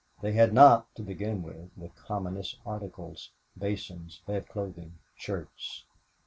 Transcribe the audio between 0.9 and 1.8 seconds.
to begin with,